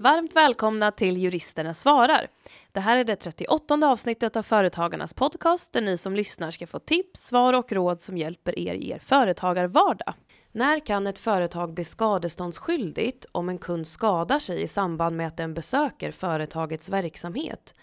[0.00, 2.26] Varmt välkomna till Juristerna svarar.
[2.72, 6.78] Det här är det 38 avsnittet av Företagarnas podcast där ni som lyssnar ska få
[6.78, 10.14] tips, svar och råd som hjälper er i er företagarvardag.
[10.52, 15.36] När kan ett företag bli skadeståndsskyldigt om en kund skadar sig i samband med att
[15.36, 17.74] den besöker företagets verksamhet?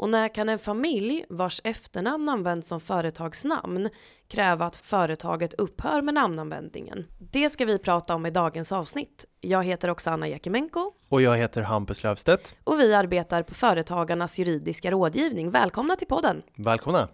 [0.00, 3.88] Och när kan en familj vars efternamn används som företagsnamn
[4.28, 7.06] kräva att företaget upphör med namnanvändningen?
[7.18, 9.24] Det ska vi prata om i dagens avsnitt.
[9.40, 10.92] Jag heter Oksana Jakimenko.
[11.08, 12.54] Och jag heter Hampus Löfstedt.
[12.64, 15.50] Och vi arbetar på Företagarnas juridiska rådgivning.
[15.50, 16.42] Välkomna till podden!
[16.56, 17.08] Välkomna!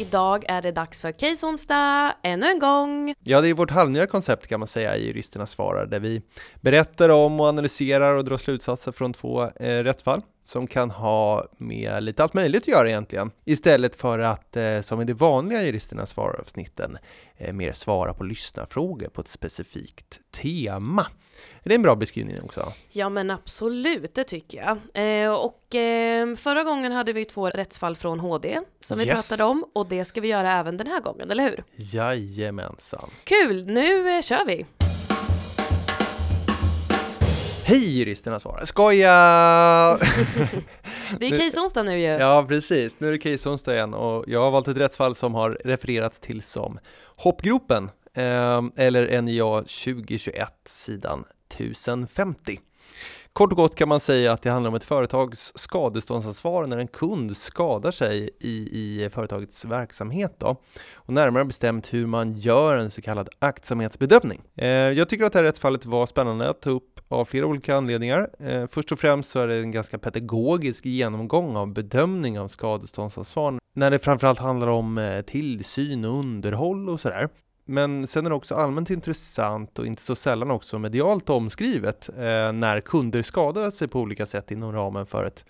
[0.00, 3.14] Idag är det dags för Case-onsdag, ännu en gång!
[3.24, 6.22] Ja, det är vårt halvnya koncept kan man säga i Juristerna svarar, där vi
[6.60, 12.02] berättar om och analyserar och drar slutsatser från två eh, rättsfall som kan ha med
[12.02, 13.30] lite allt möjligt att göra egentligen.
[13.44, 16.98] Istället för att, eh, som i det vanliga Juristerna svarar-avsnitten,
[17.36, 21.06] eh, mer svara på lyssnarfrågor på ett specifikt tema.
[21.62, 22.72] Är det en bra beskrivning också?
[22.90, 25.24] Ja men absolut, det tycker jag.
[25.24, 25.60] Eh, och
[26.36, 29.14] förra gången hade vi två rättsfall från HD som vi yes.
[29.14, 31.64] pratade om och det ska vi göra även den här gången, eller hur?
[31.76, 33.10] Jajamensan.
[33.24, 34.79] Kul, nu kör vi!
[37.70, 38.64] Hej juristerna svarar!
[38.64, 39.08] Skoja!
[41.18, 42.06] det är case-onsdag nu ju.
[42.06, 43.00] Ja, precis.
[43.00, 46.42] Nu är det case-onsdag igen och jag har valt ett rättsfall som har refererats till
[46.42, 46.78] som
[47.16, 52.60] Hoppgropen, eh, eller NJA 2021, sidan 1050.
[53.32, 56.88] Kort och gott kan man säga att det handlar om ett företags skadeståndsansvar när en
[56.88, 60.34] kund skadar sig i, i företagets verksamhet.
[60.38, 60.56] Då.
[60.94, 64.40] Och närmare bestämt hur man gör en så kallad aktsamhetsbedömning.
[64.56, 67.76] Eh, jag tycker att det här rättsfallet var spännande att ta upp av flera olika
[67.76, 68.30] anledningar.
[68.38, 73.58] Eh, först och främst så är det en ganska pedagogisk genomgång av bedömning av skadeståndsansvar
[73.74, 77.28] när det framförallt handlar om eh, tillsyn och underhåll och sådär.
[77.70, 82.52] Men sen är det också allmänt intressant och inte så sällan också medialt omskrivet eh,
[82.52, 85.44] när kunder skadar sig på olika sätt inom ramen för ett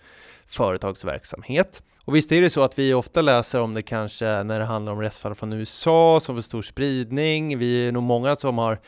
[0.45, 1.83] företags verksamhet.
[2.05, 4.93] Och visst är det så att vi ofta läser om det kanske när det handlar
[4.93, 7.57] om rättsfall från USA som får stor spridning.
[7.57, 8.79] Vi är nog många som har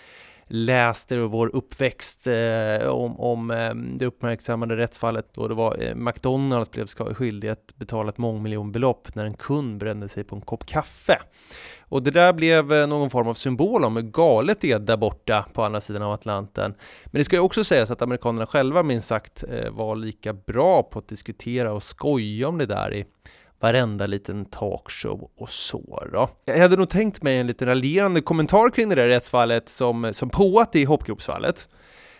[0.48, 6.72] läste vår uppväxt eh, om, om ehm, det uppmärksammade rättsfallet då det var eh, McDonalds
[6.72, 11.20] blev skyldig att betala ett mångmiljonbelopp när en kund brände sig på en kopp kaffe.
[11.94, 14.98] Och det där blev eh, någon form av symbol om hur galet det är där
[14.98, 16.74] borta på andra sidan av Atlanten.
[17.06, 20.84] Men det ska ju också sägas att amerikanerna själva minst sagt eh, var lika bra
[20.84, 23.06] på att diskutera och skoja om det där i
[23.64, 26.30] varenda liten talkshow och så då.
[26.46, 30.30] Jag hade nog tänkt mig en lite raljerande kommentar kring det där rättsfallet som, som
[30.30, 31.70] påat i hoppgropsfallet.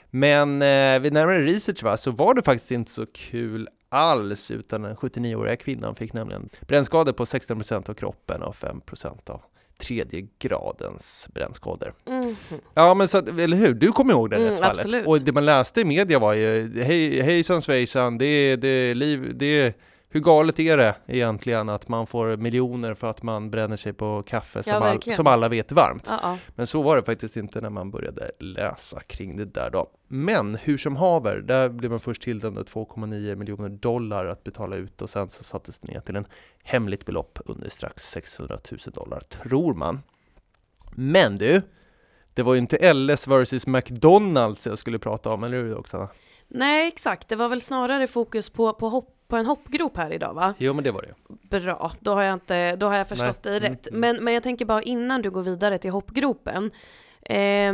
[0.10, 4.82] Men eh, vid närmare research va, så var det faktiskt inte så kul alls, utan
[4.82, 9.42] den 79-åriga kvinnan fick nämligen brännskador på 16% av kroppen och 5% av
[9.78, 11.94] tredje gradens brännskador.
[12.06, 12.36] Mm.
[12.74, 14.86] Ja men så, eller hur, du kommer ihåg det mm, rättsfallet?
[14.86, 15.08] Absolut.
[15.08, 18.96] Och det man läste i media var ju, hej, hejsan svejsan, det är, det är
[18.96, 19.74] liv, det är
[20.14, 24.24] hur galet är det egentligen att man får miljoner för att man bränner sig på
[24.24, 26.10] kaffe som, ja, all, som alla vet är varmt?
[26.10, 26.38] Uh -uh.
[26.56, 29.88] Men så var det faktiskt inte när man började läsa kring det där då.
[30.08, 35.02] Men hur som haver, där blev man först tilldömd 2,9 miljoner dollar att betala ut
[35.02, 36.26] och sen så sattes det ner till en
[36.64, 40.02] hemligt belopp under strax 600 000 dollar, tror man.
[40.96, 41.62] Men du,
[42.34, 46.10] det var ju inte LS versus McDonalds jag skulle prata om, eller hur Oksana?
[46.48, 47.30] Nej, exakt.
[47.30, 50.54] Det var väl snarare fokus på, på hopp på en hoppgrop här idag va?
[50.58, 53.60] Jo men det var det Bra, då har jag, inte, då har jag förstått Nej.
[53.60, 53.88] dig rätt.
[53.88, 54.00] Mm.
[54.00, 56.72] Men, men jag tänker bara innan du går vidare till hoppgropen.
[57.22, 57.74] Eh,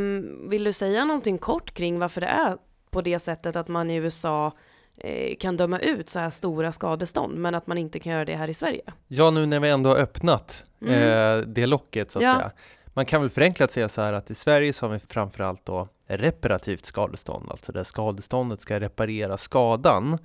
[0.50, 2.58] vill du säga någonting kort kring varför det är
[2.92, 4.52] på det sättet att man i USA
[4.98, 8.36] eh, kan döma ut så här stora skadestånd men att man inte kan göra det
[8.36, 8.84] här i Sverige?
[9.08, 10.94] Ja, nu när vi ändå har öppnat mm.
[10.94, 12.36] eh, det locket så att ja.
[12.36, 12.52] säga.
[12.94, 15.88] Man kan väl förenklat säga så här att i Sverige så har vi framförallt då
[16.08, 20.18] reparativt skadestånd, alltså där skadeståndet ska reparera skadan.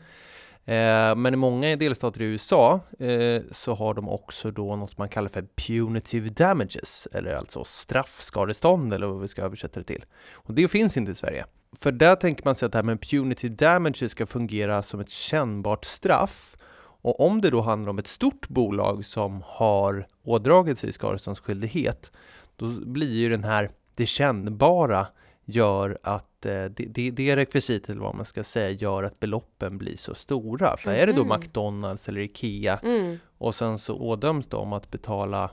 [0.67, 5.09] Eh, men i många delstater i USA eh, så har de också då något man
[5.09, 10.05] kallar för punitive damages, eller alltså straffskadestånd eller vad vi ska översätta det till.
[10.33, 11.47] Och det finns inte i Sverige.
[11.77, 15.11] För där tänker man sig att det här med punitive damages ska fungera som ett
[15.11, 16.57] kännbart straff.
[17.03, 22.13] Och om det då handlar om ett stort bolag som har ådragit sig skadeståndsskyldighet,
[22.57, 25.07] då blir ju den här det kännbara
[25.45, 29.97] gör att eh, det, det rekvisitet, eller vad man ska säga, gör att beloppen blir
[29.97, 30.77] så stora.
[30.77, 31.03] För mm.
[31.03, 33.19] är det då McDonalds eller IKEA mm.
[33.39, 35.51] och sen så ådöms de att betala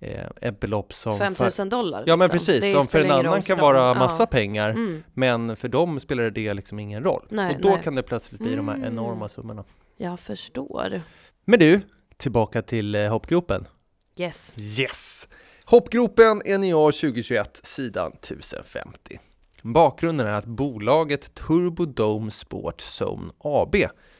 [0.00, 1.18] eh, ett belopp som...
[1.18, 2.04] 5000 dollar?
[2.06, 2.54] Ja men liksom.
[2.54, 4.26] precis, som för en annan kan vara massa ja.
[4.26, 5.02] pengar, mm.
[5.14, 7.26] men för dem spelar det liksom ingen roll.
[7.28, 7.82] Nej, och då nej.
[7.82, 8.92] kan det plötsligt bli de här mm.
[8.92, 9.64] enorma summorna.
[9.96, 11.00] Jag förstår.
[11.44, 11.80] Men du,
[12.16, 13.66] tillbaka till eh, hoppgropen.
[14.16, 14.54] Yes.
[14.58, 15.28] Yes!
[15.70, 19.20] Hoppgropen NEA 2021, sidan 1050.
[19.62, 23.76] Bakgrunden är att bolaget Turbo Dome Sport Zone AB,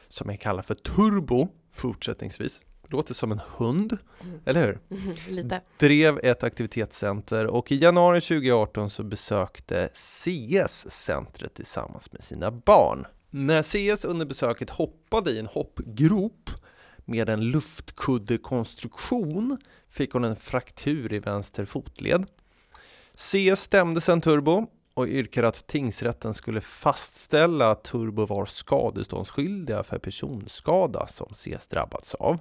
[0.07, 4.39] som jag kallar för Turbo fortsättningsvis, låter som en hund, mm.
[4.45, 4.79] eller hur?
[5.27, 5.61] Lite.
[5.77, 13.05] Drev ett aktivitetscenter och i januari 2018 så besökte CS centret tillsammans med sina barn.
[13.29, 16.49] När CS under besöket hoppade i en hoppgrop
[17.05, 19.57] med en luftkuddekonstruktion
[19.89, 22.25] fick hon en fraktur i vänster fotled.
[23.15, 29.99] CS stämde sedan Turbo och yrkade att tingsrätten skulle fastställa att Turbo var skadeståndsskyldiga för
[29.99, 32.39] personskada som CS drabbats av.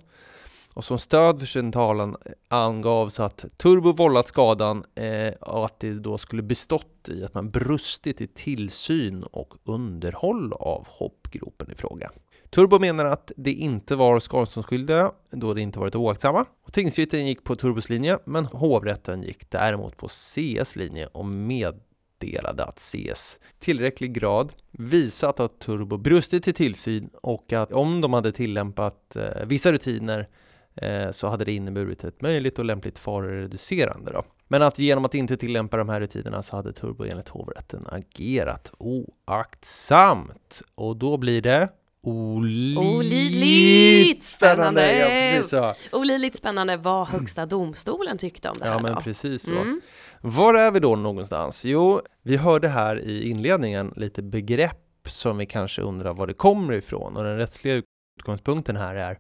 [0.74, 2.16] Och som stöd för sin talan
[2.48, 7.50] angavs att Turbo vållat skadan eh, och att det då skulle bestått i att man
[7.50, 12.10] brustit i tillsyn och underhåll av hoppgropen i fråga.
[12.50, 16.44] Turbo menar att det inte var skadeståndsskyldiga då det inte varit oaktsamma.
[16.66, 22.64] Och tingsrätten gick på Turbos linje men hovrätten gick däremot på CS linje och meddelade
[22.64, 28.32] att CS tillräcklig grad visat att Turbo brustit i tillsyn och att om de hade
[28.32, 30.28] tillämpat eh, vissa rutiner
[30.74, 34.12] eh, så hade det inneburit ett möjligt och lämpligt farereducerande.
[34.12, 34.24] Då.
[34.48, 38.72] Men att genom att inte tillämpa de här rutinerna så hade Turbo enligt hovrätten agerat
[38.78, 40.62] oaktsamt.
[40.74, 41.68] Och då blir det
[42.02, 42.64] Olidligt
[44.24, 44.98] spännande!
[44.98, 45.74] Ja, precis så.
[45.92, 49.00] Olidligt spännande vad Högsta domstolen tyckte om det här Ja, men då.
[49.00, 49.54] precis så.
[49.54, 49.80] Mm.
[50.20, 51.64] Var är vi då någonstans?
[51.64, 54.76] Jo, vi hörde här i inledningen lite begrepp
[55.06, 57.82] som vi kanske undrar var det kommer ifrån och den rättsliga
[58.18, 59.18] utgångspunkten här är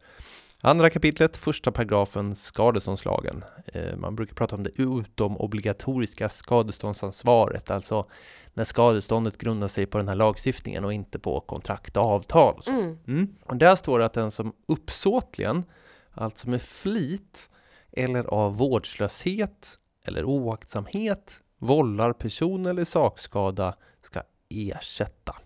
[0.62, 3.44] Andra kapitlet, första paragrafen, skadeståndslagen.
[3.66, 8.06] Eh, man brukar prata om det utomobligatoriska skadeståndsansvaret, alltså
[8.54, 12.54] när skadeståndet grundar sig på den här lagstiftningen och inte på kontrakt och avtal.
[12.54, 12.70] Och, så.
[12.70, 12.98] Mm.
[13.06, 13.34] Mm.
[13.44, 15.64] och där står det att den som uppsåtligen,
[16.10, 17.50] alltså med flit
[17.92, 25.36] eller av vårdslöshet eller oaktsamhet vållar person eller sakskada ska ersätta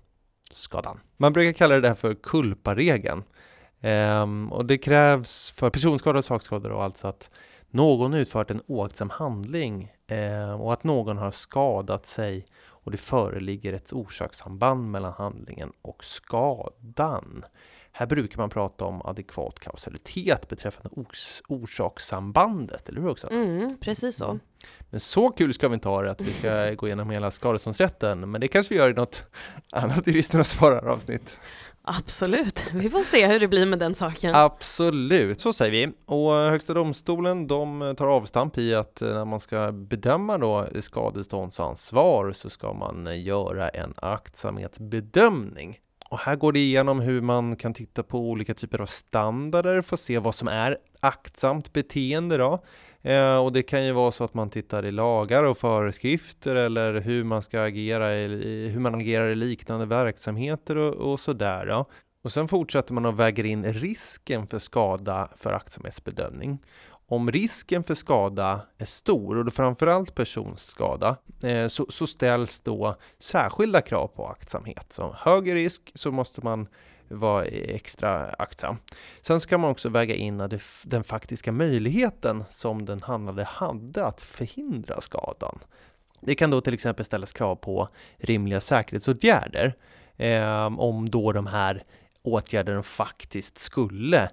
[0.51, 1.01] skadan.
[1.17, 3.23] Man brukar kalla det där för kulparegeln.
[3.81, 7.31] Ehm, och det krävs för personskada och sakskador då alltså att
[7.71, 12.47] någon utfört en oaktsam handling eh, och att någon har skadat sig
[12.85, 17.45] och det föreligger ett orsakssamband mellan handlingen och skadan.
[17.93, 23.31] Här brukar man prata om adekvat kausalitet beträffande ors orsakssambandet, eller hur också?
[23.31, 24.39] Mm, precis så.
[24.91, 28.31] Men så kul ska vi inte ha det att vi ska gå igenom hela skadeståndsrätten,
[28.31, 29.25] men det kanske vi gör i något
[29.73, 31.39] annat juristerna svarar avsnitt.
[31.87, 34.35] Absolut, vi får se hur det blir med den saken.
[34.35, 35.93] Absolut, så säger vi.
[36.07, 42.33] Och Högsta domstolen de tar avstamp i att eh, när man ska bedöma då skadeståndsansvar
[42.33, 45.79] så ska man eh, göra en aktsamhetsbedömning.
[46.11, 49.97] Och här går det igenom hur man kan titta på olika typer av standarder för
[49.97, 52.65] att se vad som är aktsamt beteende då.
[53.05, 57.01] Eh, och det kan ju vara så att man tittar i lagar och föreskrifter eller
[57.01, 61.67] hur man ska agera i, hur man agerar i liknande verksamheter och, och sådär.
[61.67, 61.85] Ja.
[62.25, 66.59] Och sen fortsätter man att väga in risken för skada för aktsamhetsbedömning.
[67.07, 72.95] Om risken för skada är stor, och då framförallt personskada, eh, så, så ställs då
[73.19, 74.87] särskilda krav på aktsamhet.
[74.89, 76.69] Så högre risk så måste man
[77.15, 78.77] vara e- extra aktsam.
[79.21, 85.01] Sen ska man också väga in den faktiska möjligheten som den handlade hade att förhindra
[85.01, 85.59] skadan.
[86.21, 89.75] Det kan då till exempel ställas krav på rimliga säkerhetsåtgärder
[90.17, 91.85] eh, om då de här
[92.23, 94.29] åtgärderna faktiskt skulle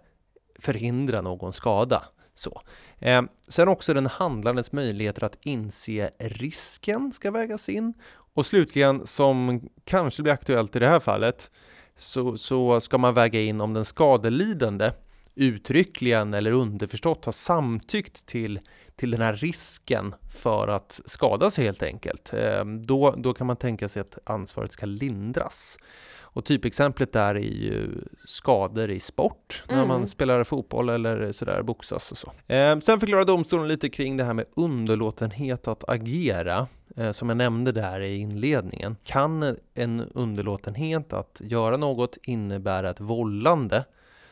[0.60, 2.04] förhindra någon skada.
[2.34, 2.62] Så.
[3.00, 7.94] Eh, sen också den handlandes möjligheter att inse risken ska vägas in.
[8.34, 11.52] Och slutligen, som kanske blir aktuellt i det här fallet,
[11.98, 14.92] så, så ska man väga in om den skadelidande
[15.36, 18.60] uttryckligen eller underförstått har samtyckt till,
[18.96, 22.34] till den här risken för att skada sig helt enkelt.
[22.34, 25.78] Ehm, då, då kan man tänka sig att ansvaret ska lindras.
[26.34, 27.90] Och typexemplet där är ju
[28.26, 29.80] skador i sport, mm.
[29.80, 32.32] när man spelar fotboll eller sådär, boxas och så.
[32.54, 36.68] Eh, sen förklarar domstolen lite kring det här med underlåtenhet att agera.
[36.96, 38.96] Eh, som jag nämnde där i inledningen.
[39.04, 43.86] Kan en underlåtenhet att göra något innebära ett vållande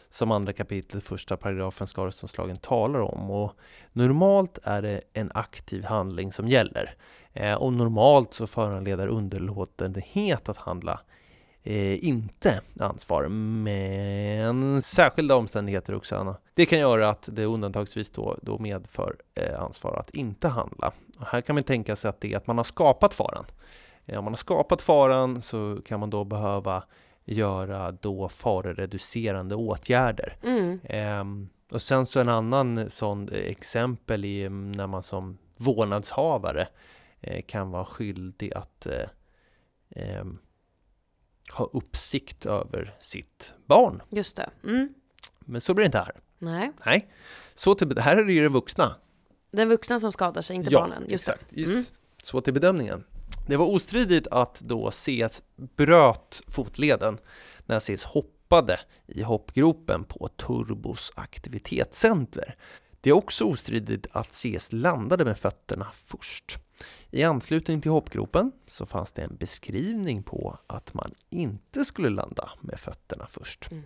[0.10, 3.32] som andra kapitlet första paragrafen skadeståndslagen talar om.
[3.32, 3.53] Och
[3.94, 6.94] normalt är det en aktiv handling som gäller.
[7.34, 11.00] Eh, och normalt så föranleder underlåtenhet att handla
[11.63, 13.27] eh, inte ansvar.
[13.27, 16.37] Men särskilda omständigheter också, Anna.
[16.53, 20.91] Det kan göra att det undantagsvis då, då medför eh, ansvar att inte handla.
[21.19, 23.45] Och här kan man tänka sig att det är att man har skapat faran.
[24.05, 26.83] Eh, om man har skapat faran så kan man då behöva
[27.25, 30.37] göra då farereducerande åtgärder.
[30.43, 30.79] Mm.
[30.83, 36.67] Eh, och sen så en annan sån exempel är när man som vårdnadshavare
[37.21, 39.09] eh, kan vara skyldig att eh,
[39.89, 40.25] eh,
[41.51, 44.01] ha uppsikt över sitt barn.
[44.10, 44.50] Just det.
[44.63, 44.89] Mm.
[45.39, 46.12] Men så blir det inte här.
[46.39, 46.72] Nej.
[46.86, 47.10] Nej.
[47.53, 48.96] Så till, här är det ju den vuxna.
[49.51, 51.06] Den vuxna som skadar sig, inte ja, barnen.
[51.08, 51.32] Just det.
[51.32, 51.58] exakt.
[51.58, 51.72] Just.
[51.72, 51.84] Mm.
[52.24, 53.03] Så till bedömningen.
[53.48, 55.44] Det var ostridigt att då CS
[55.75, 57.18] bröt fotleden
[57.65, 62.56] när CS hoppade i hoppgropen på Turbos aktivitetscenter.
[63.01, 66.60] Det är också ostridigt att CS landade med fötterna först.
[67.12, 72.50] I anslutning till hoppgropen så fanns det en beskrivning på att man inte skulle landa
[72.62, 73.71] med fötterna först.
[73.71, 73.86] Mhm.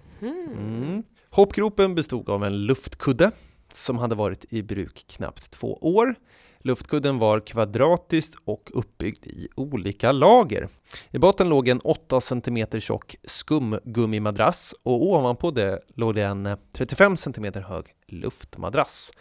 [0.57, 1.03] Mm.
[1.29, 3.31] Hoppgropen bestod av en luftkudde
[3.71, 6.15] som hade varit i bruk knappt två år.
[6.59, 10.69] Luftkudden var kvadratisk och uppbyggd i olika lager.
[11.11, 17.17] I botten låg en 8 cm tjock skumgummimadrass och ovanpå det låg det en 35
[17.17, 19.11] cm hög luftmadrass.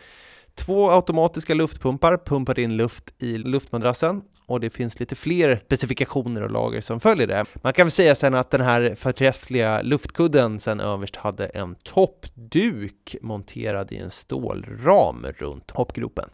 [0.55, 6.51] Två automatiska luftpumpar pumpade in luft i luftmadrassen och det finns lite fler specifikationer och
[6.51, 7.45] lager som följer det.
[7.55, 13.17] Man kan väl säga sen att den här förträffliga luftkudden sen överst hade en toppduk
[13.23, 16.29] monterad i en stålram runt hoppgropen.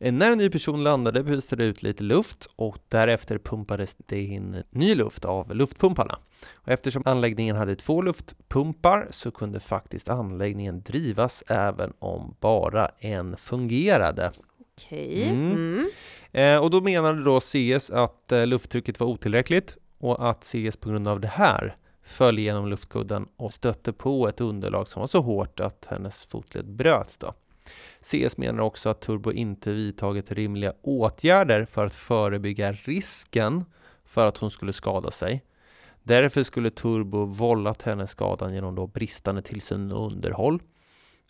[0.00, 4.22] Eh, när en ny person landade pustade det ut lite luft och därefter pumpades det
[4.22, 6.18] in ny luft av luftpumparna.
[6.54, 13.36] Och eftersom anläggningen hade två luftpumpar så kunde faktiskt anläggningen drivas även om bara en
[13.36, 14.32] fungerade.
[14.76, 15.28] Okej.
[15.28, 15.52] Mm.
[15.52, 15.90] Mm.
[16.32, 20.88] Eh, och då menade då CS att eh, lufttrycket var otillräckligt och att CS på
[20.88, 25.20] grund av det här föll genom luftkudden och stötte på ett underlag som var så
[25.20, 27.16] hårt att hennes fotled bröts.
[27.16, 27.34] Då.
[28.00, 33.64] CS menar också att Turbo inte vidtagit rimliga åtgärder för att förebygga risken
[34.04, 35.42] för att hon skulle skada sig.
[36.02, 40.62] Därför skulle Turbo vållat henne skadan genom då bristande tillsyn och underhåll.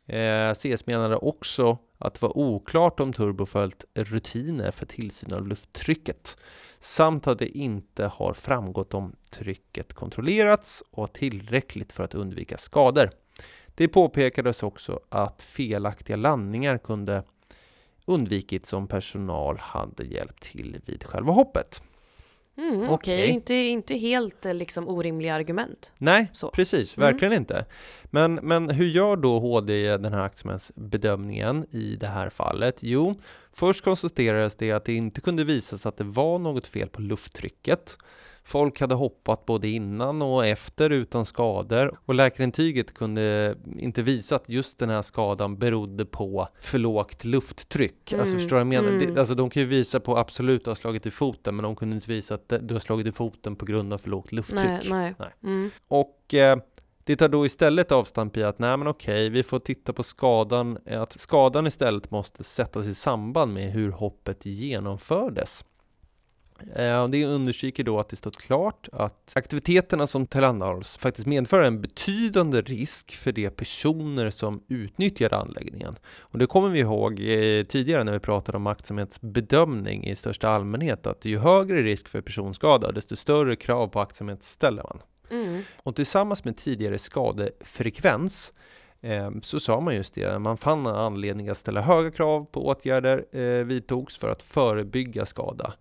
[0.07, 5.47] Eh, CS menade också att det var oklart om Turbo följt rutiner för tillsyn av
[5.47, 6.39] lufttrycket
[6.79, 13.11] samt att det inte har framgått om trycket kontrollerats och tillräckligt för att undvika skador.
[13.75, 17.23] Det påpekades också att felaktiga landningar kunde
[18.05, 21.83] undvikits om personal hade hjälpt till vid själva hoppet.
[22.59, 23.29] Mm, Okej, Okej.
[23.29, 25.93] inte, inte helt eh, liksom orimliga argument.
[25.99, 26.51] Nej, Så.
[26.51, 27.07] precis, Mm.
[27.13, 27.65] verkligen inte.
[28.05, 32.79] Men, men hur gör då HD den här aktiemans bedömningen i det här fallet?
[32.83, 33.15] Jo,
[33.53, 37.97] först konstaterades det att det inte kunde visas att det var något fel på lufttrycket.
[38.51, 44.49] Folk hade hoppat både innan och efter utan skador och läkarintyget kunde inte visa att
[44.49, 48.13] just den här skadan berodde på för lågt lufttryck.
[48.13, 48.97] Alltså Mm, förstår du vad jag menar?
[48.97, 49.15] mm.
[49.15, 51.77] Det, alltså de kan ju visa på absolut du har slagit i foten men de
[51.77, 54.61] kunde inte visa att du har slagit i foten på grund av för lågt lufttryck.
[54.65, 55.15] Nej, nej.
[55.19, 55.29] Nej.
[55.43, 55.71] Mm.
[55.89, 56.59] Och eh,
[57.05, 60.79] det tar då istället avstamp i att nej men okej, vi får titta på skadan,
[60.87, 65.65] att skadan istället måste sättas i samband med hur hoppet genomfördes.
[66.77, 71.81] Eh, Det understryker då att det stått klart att aktiviteterna som tillhandahålls faktiskt medför en
[71.81, 75.97] betydande risk för de personer som utnyttjar anläggningen.
[76.19, 81.07] Och det kommer vi ihåg eh, tidigare när vi pratade om aktsamhetsbedömning i största allmänhet,
[81.07, 85.01] att ju högre risk för personskada, desto större krav på aktsamhet ställer man.
[85.31, 85.63] Mm.
[85.77, 88.53] Och tillsammans med tidigare skadefrekvens
[89.01, 93.25] eh, så sa man just det, man fann anledning att ställa höga krav på åtgärder
[93.65, 95.73] vidtogs för att förebygga skada.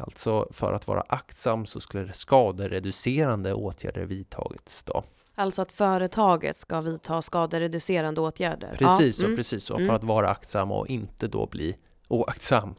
[0.00, 5.04] Alltså för att vara aktsam så skulle skadereducerande åtgärder vidtagits då.
[5.34, 8.76] Alltså att företaget ska vidta skadereducerande åtgärder.
[8.78, 9.20] Precis ja.
[9.20, 9.36] så, mm.
[9.36, 9.86] precis så, Mm.
[9.86, 11.76] för att vara aktsam och inte då bli
[12.08, 12.74] oaktsam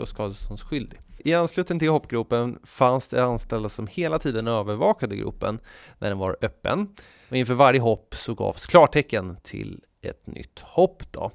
[0.00, 1.00] och skadeståndsskyldig.
[1.18, 5.58] I anslutning till hoppgropen fanns det anställda som hela tiden övervakade gropen
[5.98, 6.88] när den var öppen.
[7.30, 11.12] Och inför varje hopp så gavs klartecken till ett nytt hopp.
[11.12, 11.30] Då.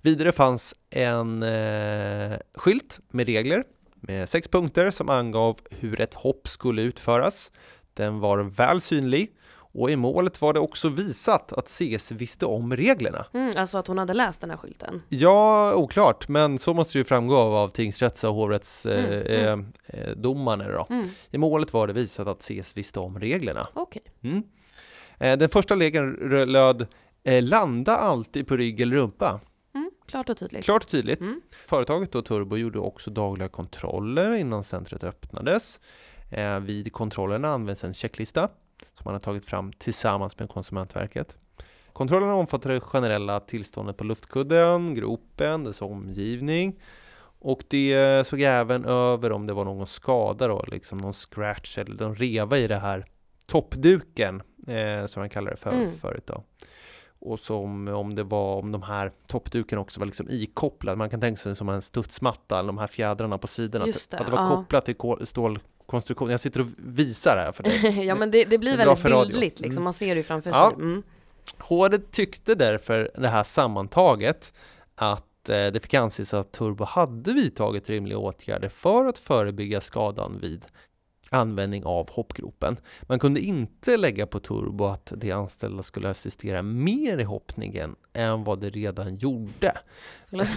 [0.00, 3.64] Vidare fanns en eh, skylt med regler
[4.00, 7.52] med sex punkter som angav hur ett hopp skulle utföras.
[7.94, 9.36] Den var väl synlig
[9.72, 13.26] och i målet var det också visat att CS visste om reglerna.
[13.34, 15.02] Mm, alltså att hon hade läst den här skylten.
[15.08, 19.52] Ja, oklart, men så måste det ju framgå av, tingsrätts och hovrättsdomarna.
[19.52, 20.86] Mm, Eh, eh, domarna då.
[20.90, 21.08] Mm.
[21.30, 23.68] I målet var det visat att CS visste om reglerna.
[23.74, 24.02] Okej.
[24.22, 24.42] Mm.
[25.18, 26.12] Eh, den första regeln
[26.52, 26.86] löd
[27.24, 29.40] eh, landa alltid på rygg eller rumpa.
[30.10, 30.64] Klart och tydligt.
[30.64, 31.20] Klart och tydligt.
[31.20, 31.40] Mm.
[31.66, 35.80] Företaget då, Turbo gjorde också dagliga kontroller innan centret öppnades.
[36.30, 38.48] Eh, vid kontrollerna används en checklista
[38.94, 41.36] som man har tagit fram tillsammans med Konsumentverket.
[41.92, 46.80] Kontrollerna omfattar det generella tillståndet på luftkudden, gropen, dess omgivning
[47.42, 52.04] och det såg även över om det var någon skada då, liksom någon scratch eller
[52.04, 53.04] någon reva i det här
[53.46, 55.98] toppduken eh, som man kallar det för Mm.
[55.98, 56.42] förut då.
[57.20, 60.98] Och som om det var om de här toppduken också var liksom ikopplad.
[60.98, 63.86] Man kan tänka sig som en studsmatta eller de här fjädrarna på sidorna.
[63.86, 64.48] Just det, att det var ja.
[64.56, 66.30] kopplat till kol- stål konstruktion.
[66.30, 68.04] Jag sitter och visar här för dig.
[68.06, 69.84] ja men det, det blir Det väldigt bildligt liksom, Mm.
[69.84, 70.68] man ser det framför Ja.
[70.70, 70.74] sig.
[70.84, 71.02] Mm.
[71.58, 74.54] HD tyckte därför det här sammantaget
[74.94, 80.38] att eh, det fick anses att Turbo hade vidtagit rimliga åtgärder för att förebygga skadan
[80.40, 80.64] vid
[81.40, 82.76] användning av hoppgropen.
[83.02, 88.44] Man kunde inte lägga på Turbo att de anställda skulle assistera mer i hoppningen än
[88.44, 89.72] vad de redan gjorde.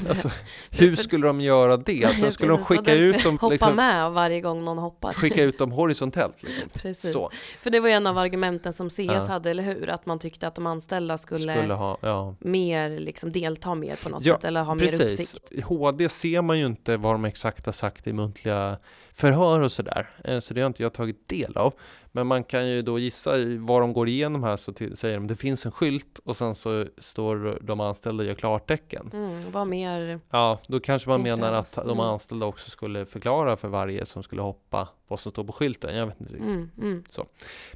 [0.10, 0.30] Alltså,
[0.72, 2.06] hur skulle de göra det?
[2.06, 5.13] Alltså, skulle de skicka ut dem, Hoppa liksom, med varje gång någon hoppar.
[5.13, 6.44] skicka ut dem horisontellt?
[6.44, 6.70] Liksom.
[6.74, 7.13] Precis.
[7.13, 7.30] Så,
[7.62, 9.20] För det var en av argumenten som CS Ja.
[9.27, 9.89] hade, eller hur?
[9.89, 12.36] Att man tyckte att de anställda skulle, skulle ha, ja.
[12.39, 15.01] mer, liksom delta mer på något Ja, sätt, eller ha mer Precis.
[15.01, 15.51] uppsikt.
[15.51, 18.77] I HD ser man ju inte vad de exakt har sagt i muntliga
[19.13, 20.10] förhör och sådär.
[20.24, 21.74] Eh, Så det har inte jag tagit del av.
[22.15, 25.27] Men man kan ju då gissa vad de går igenom här så till, säger de
[25.27, 29.10] det finns en skylt och sen så står de anställda och gör klartecken.
[29.13, 32.00] Mm, var mer, Ja, då kanske man menar att de mm.
[32.00, 35.96] anställda också skulle förklara för varje som skulle hoppa vad som står på skylten.
[35.96, 36.50] Jag vet inte riktigt.
[36.50, 37.03] mm, mm.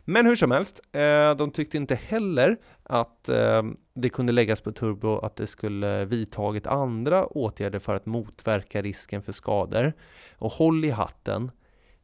[0.06, 3.64] Men hur som helst, eh, de tyckte inte heller att eh,
[3.94, 9.22] det kunde läggas på Turbo att det skulle vidtagit andra åtgärder för att motverka risken
[9.22, 9.94] för skador.
[10.38, 11.52] Och håll i hatten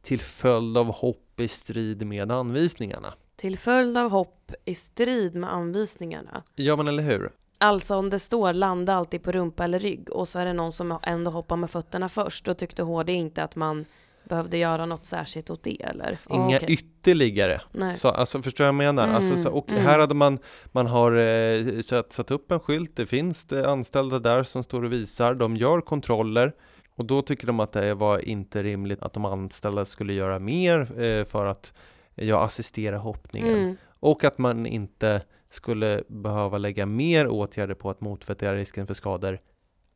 [0.04, 3.14] till följd av hopp i strid med anvisningarna.
[3.36, 6.42] Till följd av hopp i strid med anvisningarna.
[6.54, 7.30] Ja, men eller hur?
[7.58, 10.72] Alltså om det står landa alltid på rumpa eller rygg och så är det någon
[10.72, 13.84] som ändå hoppar med fötterna först, då tyckte HD inte att man
[14.28, 16.18] behövde göra något särskilt åt det eller?
[16.30, 16.64] Inga okej.
[16.68, 17.60] ytterligare.
[17.72, 17.94] Nej.
[17.94, 19.04] Så, alltså, förstår jag vad jag menar?
[19.04, 19.82] Mm, alltså, så, och mm.
[19.82, 20.38] här hade man,
[20.72, 24.84] man har eh, satt, satt upp en skylt, det finns det anställda där som står
[24.84, 26.52] och visar, de gör kontroller
[26.96, 31.02] och då tycker de att det var inte rimligt att de anställda skulle göra mer
[31.02, 31.72] eh, för att
[32.14, 33.76] ja, assistera hoppningen Mm.
[34.00, 39.38] och att man inte skulle behöva lägga mer åtgärder på att motverka risken för skador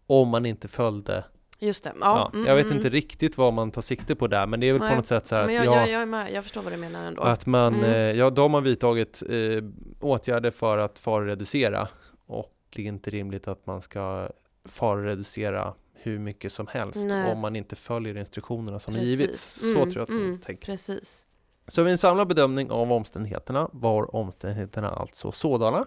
[0.06, 1.24] om man inte följde.
[1.60, 1.92] Just det.
[2.00, 2.76] Ja, Ja, mm, jag vet mm.
[2.76, 5.06] inte riktigt vad man tar sikte på där, men det är väl Nej, på något
[5.06, 7.06] sätt så här att jag, ja, jag, jag är med, jag förstår vad du menar
[7.06, 7.22] ändå.
[7.22, 7.90] att man, Mm.
[7.90, 9.64] eh, ja, de har vidtagit eh,
[10.00, 11.88] åtgärder för att faroreducera
[12.26, 14.28] och det är inte rimligt att man ska
[14.64, 17.32] faroreducera hur mycket som helst Nej.
[17.32, 19.08] om man inte följer instruktionerna som Precis.
[19.10, 19.60] givits.
[19.60, 20.66] Så Mm, tror jag att man mm, tänker.
[20.66, 21.24] Precis.
[21.66, 25.84] Så vid en samlad bedömning av omständigheterna var omständigheterna alltså sådana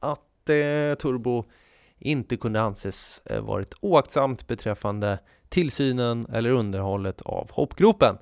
[0.00, 1.44] att eh, Turbo
[1.98, 8.16] inte kunde anses eh, varit oaktsamt beträffande tillsynen eller underhållet av hoppgropen.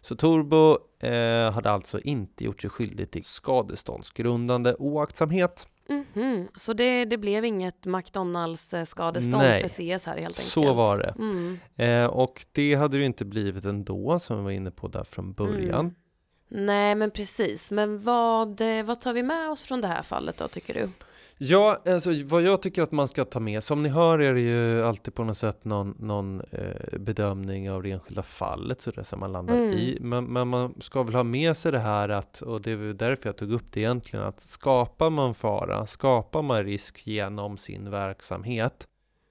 [0.00, 5.68] Så Turbo eh, hade alltså inte gjort sig skyldig till skadeståndsgrundande oaktsamhet.
[5.88, 6.48] Mhm.
[6.54, 9.60] Så det, det blev inget McDonalds-skadestånd Nej.
[9.60, 10.38] för CS här helt enkelt?
[10.38, 11.14] Så var det.
[11.18, 11.58] Mm.
[11.76, 15.04] Eh, och det hade det ju inte blivit ändå som vi var inne på där
[15.04, 15.80] från början.
[15.80, 15.94] Mm.
[16.66, 17.70] Nej, men precis.
[17.70, 20.90] Men vad, eh, vad tar vi med oss från det här fallet då, tycker du?
[21.40, 24.40] Ja, alltså vad jag tycker att man ska ta med, som ni hör är det
[24.40, 29.04] ju alltid på något sätt någon, någon eh, bedömning av det enskilda fallet så det
[29.04, 29.74] som man landar Mm.
[29.74, 29.98] i.
[30.00, 33.28] Men, men man ska väl ha med sig det här att, och det är därför
[33.28, 38.86] jag tog upp det egentligen, att skapar man fara, skapar man risk genom sin verksamhet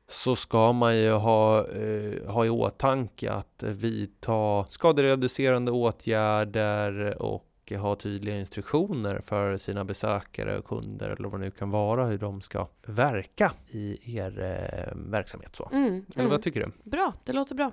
[0.09, 7.95] så ska man ju ha, eh, ha i åtanke att vidta skadereducerande åtgärder och ha
[7.95, 12.41] tydliga instruktioner för sina besökare och kunder eller vad det nu kan vara hur de
[12.41, 15.55] ska verka i er eh, verksamhet.
[15.55, 15.69] Så.
[15.73, 15.85] Mm.
[15.87, 16.29] Eller Mm.
[16.29, 16.89] vad tycker du?
[16.89, 17.71] Bra, det låter bra.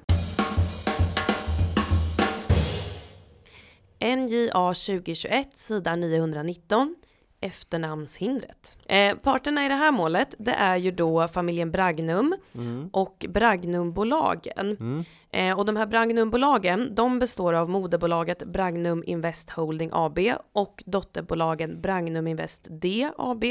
[4.00, 6.96] NJA 2021, sida 919,
[7.44, 8.78] efternamnshindret.
[8.86, 12.90] Eh, parterna i det här målet, det är ju då familjen Bragnum Mm.
[12.92, 14.76] och Bragnumbolagen.
[14.80, 15.04] Mm.
[15.30, 20.18] Eh, och de här Bragnumbolagen, de består av moderbolaget Bragnum Invest Holding AB
[20.52, 23.44] och dotterbolagen Bragnum Invest D AB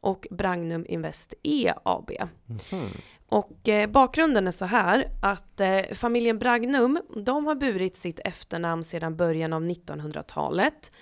[0.00, 2.10] och Bragnum Invest E AB.
[2.46, 2.88] Mhm.
[3.30, 8.84] Och eh, bakgrunden är så här att eh, familjen Bragnum, de har burit sitt efternamn
[8.84, 10.92] sedan början av 1900-talet.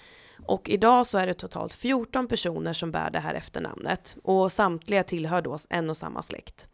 [0.46, 5.02] Och idag så är det totalt 14 personer som bär det här efternamnet och samtliga
[5.02, 6.68] tillhör då en och samma släkt.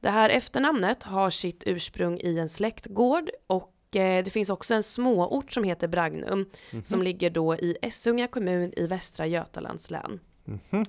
[0.00, 4.82] Det här efternamnet har sitt ursprung i en släktgård och eh, det finns också en
[4.82, 6.84] småort som heter Bragnum Mhm.
[6.84, 10.20] som ligger då i Essunga kommun i Västra Götalands län.
[10.44, 10.84] Mhm.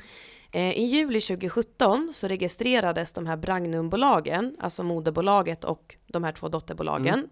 [0.51, 6.47] Eh, I juli 2017 så registrerades de här Bragnumbolagen, alltså moderbolaget och de här två
[6.47, 7.30] dotterbolagen.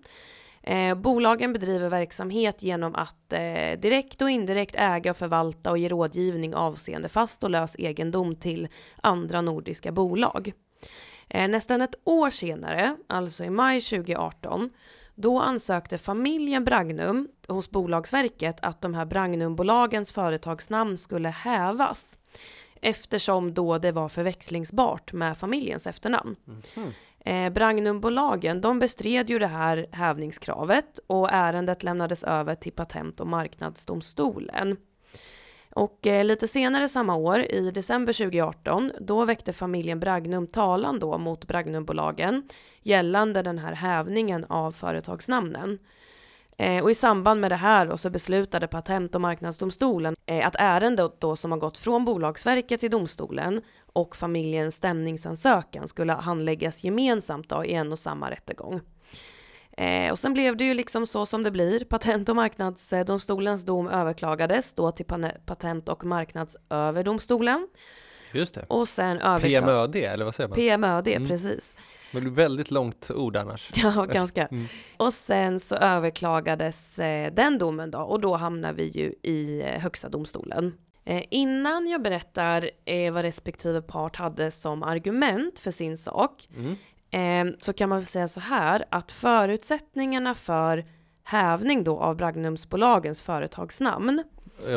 [0.67, 5.89] Eh, bolagen bedriver verksamhet genom att eh, direkt och indirekt äga, och förvalta och ge
[5.89, 8.67] rådgivning avseende fast och lös egendom till
[9.01, 10.53] andra nordiska bolag.
[11.29, 14.69] Eh, nästan ett år senare, alltså i maj 2018,
[15.15, 22.17] då ansökte familjen Bragnum hos Bolagsverket att de här Bragnumbolagens företagsnamn skulle hävas
[22.81, 26.35] eftersom då det var förväxlingsbart med familjens efternamn.
[26.45, 26.93] Mhm.
[27.25, 33.27] Eh, Bragnumbolagen de bestred ju det här hävningskravet och ärendet lämnades över till Patent och
[33.27, 34.77] marknadsdomstolen.
[35.73, 41.17] Och eh, lite senare samma år, i december 2018, då väckte familjen Bragnum talan då
[41.17, 42.49] mot Bragnumbolagen
[42.81, 45.79] gällande den här hävningen av företagsnamnen.
[46.57, 50.55] Eh, och i samband med det här då, så beslutade Patent och marknadsdomstolen eh, att
[50.59, 53.61] ärendet då som har gått från Bolagsverket till domstolen
[53.95, 58.81] och familjens stämningsansökan skulle handläggas gemensamt då, i en och samma rättegång.
[59.77, 61.85] Eh, och sen blev det ju liksom så som det blir.
[61.85, 65.05] Patent och marknadsdomstolens dom överklagades då till
[65.45, 67.67] Patent och marknadsöverdomstolen.
[68.31, 68.65] Just det.
[68.67, 69.91] Och sen överklagades...
[69.91, 70.55] PMÖD, eller vad säger man?
[70.55, 71.27] PMÖD, mm.
[71.27, 71.75] precis.
[72.11, 73.71] Det blir väldigt långt ord annars.
[73.75, 74.47] Ja, ganska.
[74.47, 74.65] Mm.
[74.97, 79.81] Och sen så överklagades eh, den domen då och då hamnar vi ju i eh,
[79.81, 80.73] högsta domstolen.
[81.05, 86.75] Eh, innan jag berättar eh, vad respektive part hade som argument för sin sak mm.
[87.11, 90.85] Eh, så kan man säga så här att förutsättningarna för
[91.23, 94.23] hävning då av Bragnumsbolagens företagsnamn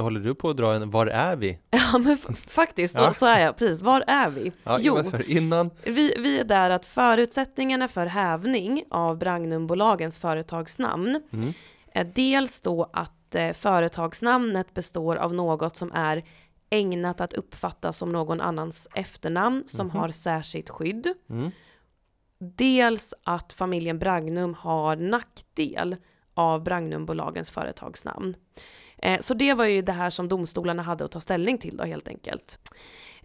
[0.00, 1.58] Håller du på att dra en Var är vi?
[1.70, 3.12] Ja men faktiskt, ja.
[3.12, 4.52] så är jag, precis, var är vi?
[4.64, 11.52] Ja, jo, innan vi, vi är där att förutsättningarna för hävning av Bragnumbolagens företagsnamn mm.
[11.92, 16.24] är dels då att eh, företagsnamnet består av något som är
[16.70, 19.96] ägnat att uppfattas som någon annans efternamn som mm.
[19.96, 21.14] har särskilt skydd.
[21.30, 21.50] Mm
[22.38, 25.96] dels att familjen Bragnum har nackdel
[26.34, 28.34] av Bragnumbolagens företagsnamn.
[28.98, 31.84] Eh, så det var ju det här som domstolarna hade att ta ställning till då
[31.84, 32.58] helt enkelt.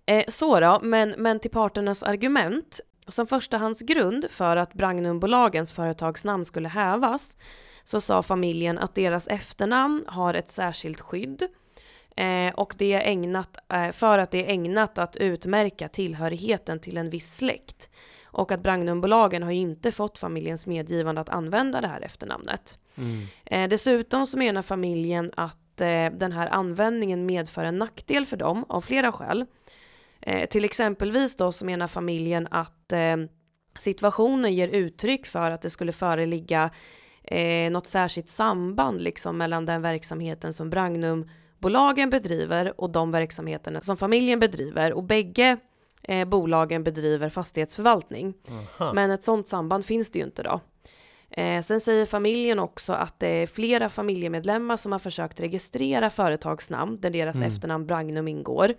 [0.06, 2.80] Eh, så då, men, men till parternas argument.
[3.08, 7.38] Som förstahandsgrund för att Bragnumbolagens företagsnamn skulle hävas
[7.84, 11.44] så sa familjen att deras efternamn har ett särskilt skydd
[12.16, 16.98] eh, och det är ägnat, eh, för att det är ägnat att utmärka tillhörigheten till
[16.98, 17.90] en viss släkt
[18.26, 22.80] och att Bragnumbolagen har ju inte fått familjens medgivande att använda det här efternamnet.
[22.96, 23.28] Mm.
[23.46, 28.66] Eh, dessutom så menar familjen att eh, den här användningen medför en nackdel för dem
[28.70, 29.46] av flera skäl.
[30.22, 33.18] Eh, till exempelvis då så menar familjen att eh,
[33.78, 36.70] situationen ger uttryck för att det skulle föreligga
[37.24, 43.98] eh, något särskilt samband liksom mellan den verksamheten som Bragnumbolagen bedriver och de verksamheterna som
[43.98, 45.58] familjen bedriver och bägge
[46.04, 48.34] eh, bolagen bedriver fastighetsförvaltning.
[48.50, 48.94] Aha.
[48.94, 50.62] Men ett sådant samband finns det ju inte då.
[51.38, 57.00] Eh, sen säger familjen också att det är flera familjemedlemmar som har försökt registrera företagsnamn
[57.02, 57.48] där deras mm.
[57.48, 58.74] efternamn Bragnum ingår.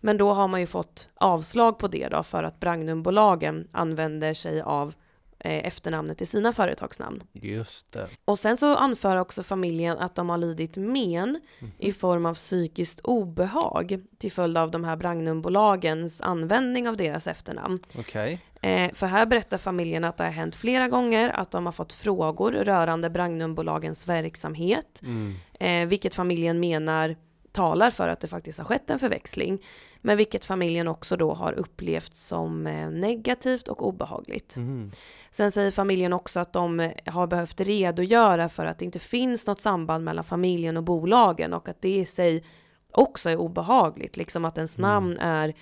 [0.00, 4.62] Men då har man ju fått avslag på det då för att Bragnumbolagen använder sig
[4.62, 4.94] av
[5.40, 7.22] efternamnet i sina företagsnamn.
[7.32, 8.08] Just det.
[8.24, 11.72] Och sen så anför också familjen att de har lidit men mm.
[11.78, 17.78] i form av psykiskt obehag till följd av de här Bragnumbolagens användning av deras efternamn.
[17.98, 18.38] Okay.
[18.62, 21.92] Eh, för här berättar familjen att det har hänt flera gånger att de har fått
[21.92, 25.34] frågor rörande Bragnumbolagens verksamhet, mm.
[25.60, 27.16] eh, vilket familjen menar
[27.52, 29.64] talar för att det faktiskt har skett en förväxling.
[30.00, 34.56] Men vilket familjen också då har upplevt som eh, negativt och obehagligt.
[34.56, 34.90] Mm.
[35.30, 39.46] Sen säger familjen också att de eh, har behövt redogöra för att det inte finns
[39.46, 42.44] något samband mellan familjen och bolagen och att det i sig
[42.92, 44.16] också är obehagligt.
[44.16, 44.90] Liksom att ens mm.
[44.90, 45.54] namn är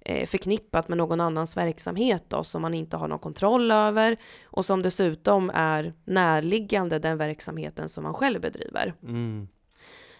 [0.00, 4.64] eh, förknippat med någon annans verksamhet då, som man inte har någon kontroll över och
[4.64, 8.94] som dessutom är närliggande den verksamheten som man själv bedriver.
[9.02, 9.48] Mm.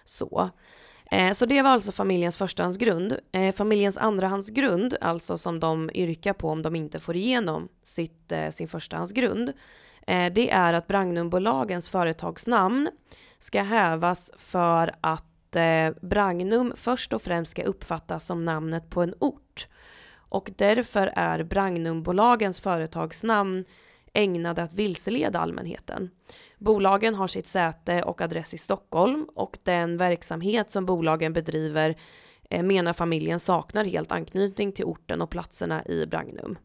[0.04, 0.50] Så.
[1.10, 3.16] Eh, så det var alltså familjens förstahandsgrund.
[3.32, 8.50] Eh, familjens andrahandsgrund, alltså som de yrkar på om de inte får igenom sitt, eh,
[8.50, 9.52] sin förstahandsgrund,
[10.06, 12.90] eh, det är att Bragnumbolagens företagsnamn
[13.38, 19.14] ska hävas för att eh, Bragnum först och främst ska uppfattas som namnet på en
[19.18, 19.68] ort.
[20.30, 23.64] Och därför är Bragnumbolagens företagsnamn
[24.12, 26.10] ägnade att vilseleda allmänheten.
[26.58, 31.96] Bolagen har sitt säte och adress i Stockholm och den verksamhet som bolagen bedriver
[32.50, 36.58] eh, menar familjen saknar helt anknytning till orten och platserna i Bragnum.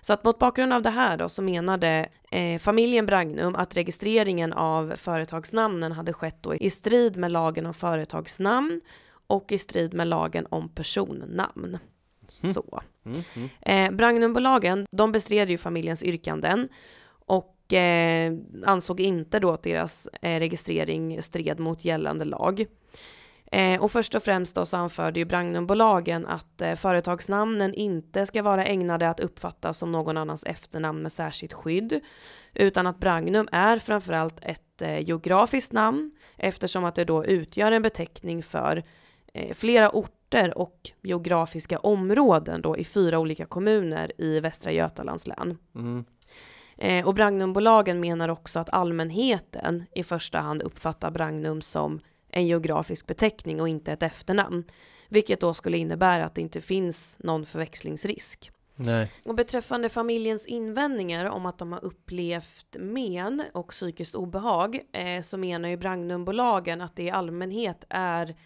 [0.00, 4.52] Så att mot bakgrund av det här då så menade eh, familjen Bragnum att registreringen
[4.52, 8.80] av företagsnamnen hade skett då i strid med lagen om företagsnamn
[9.26, 11.78] och i strid med lagen om personnamn.
[12.42, 12.54] Mm.
[12.54, 12.82] Så.
[13.06, 13.48] Mm, mm.
[13.60, 16.68] Eh, Bragnumbolagen, de bestred ju familjens yrkanden
[17.26, 18.32] och eh,
[18.66, 22.66] ansåg inte då att deras eh, registrering stred mot gällande lag.
[23.52, 28.42] Eh, och först och främst då så anförde ju Bragnumbolagen att eh, företagsnamnen inte ska
[28.42, 32.00] vara ägnade att uppfattas som någon annans efternamn med särskilt skydd,
[32.54, 37.82] utan att Bragnum är framförallt ett eh, geografiskt namn eftersom att det då utgör en
[37.82, 38.84] beteckning för
[39.34, 45.26] eh, flera orter orter och geografiska områden då i fyra olika kommuner i Västra Götalands
[45.26, 45.58] län.
[45.74, 46.04] Mm.
[46.78, 53.06] Eh, och Bragnumbolagen menar också att allmänheten i första hand uppfattar Bragnum som en geografisk
[53.06, 54.64] beteckning och inte ett efternamn.
[55.08, 58.50] Vilket då skulle innebära att det inte finns någon förväxlingsrisk.
[58.76, 59.10] Nej.
[59.24, 65.38] Och beträffande familjens invändningar om att de har upplevt men och psykiskt obehag eh, så
[65.38, 68.36] menar ju Bragnumbolagen att det i allmänhet är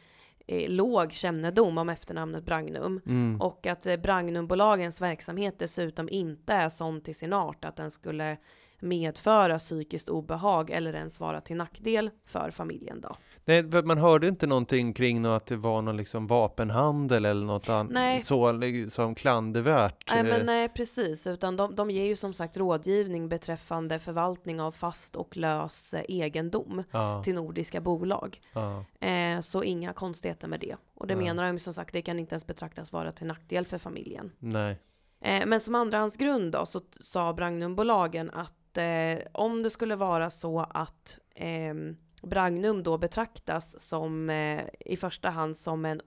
[0.47, 3.41] eh, låg kännedom om efternamnet Bragnum Mm.
[3.41, 8.37] och att eh, Bragnumbolagens verksamhet dessutom inte är sån till sin art att den skulle
[8.81, 13.17] medföra psykiskt obehag eller ens vara till nackdel för familjen då.
[13.45, 17.47] Nej, för man hörde inte någonting kring något att det var någon liksom vapenhandel eller
[17.47, 20.05] något annat så liksom klandervärt.
[20.11, 24.61] Nej eh, men nej precis, utan de, de ger ju som sagt rådgivning beträffande förvaltning
[24.61, 28.41] av fast och lös eh, egendom ja, till nordiska bolag.
[28.53, 30.77] ja, Eh, så inga konstigheter med det.
[30.95, 31.21] Och det Ja.
[31.21, 34.33] menar de som sagt, det kan inte ens betraktas vara till nackdel för familjen.
[34.39, 34.79] nej.
[35.21, 40.61] Eh, men som andrahandsgrund då så sa Bragnumbolagen att eh, om det skulle vara så
[40.71, 41.75] att eh,
[42.23, 46.01] Bragnum då betraktas som eh, i första hand som en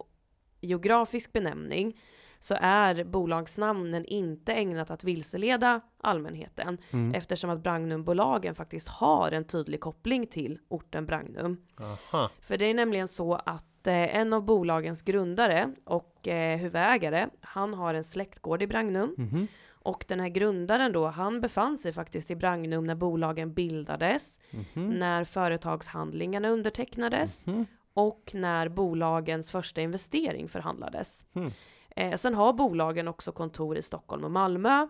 [0.61, 1.99] geografisk benämning
[2.39, 7.13] så är bolagsnamnen inte ägnat att vilseleda allmänheten Mm.
[7.15, 11.57] eftersom att Bragnumbolagen faktiskt har en tydlig koppling till orten Bragnum.
[11.79, 12.29] Aha.
[12.41, 17.73] För det är nämligen så att eh, en av bolagens grundare och eh, huvudägare, han
[17.73, 19.15] har en släktgård i Bragnum.
[19.17, 19.47] Mhm.
[19.83, 24.89] Och den här grundaren då, han befann sig faktiskt i Bragnum när bolagen bildades, Mhm.
[24.89, 27.65] när företagshandlingarna undertecknades Mhm.
[27.93, 31.25] och när bolagens första investering förhandlades.
[31.35, 31.49] Mm.
[31.95, 34.87] Eh, sen har bolagen också kontor i Stockholm och Malmö.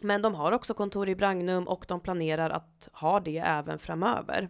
[0.00, 4.48] Men de har också kontor i Bragnum och de planerar att ha det även framöver.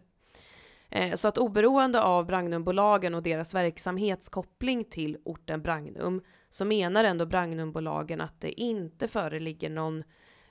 [0.91, 7.27] Eh, så att oberoende av Bragnumbolagen och deras verksamhetskoppling till orten Bragnum så menar ändå
[7.27, 10.05] Bragnumbolagen att det inte föreligger någon,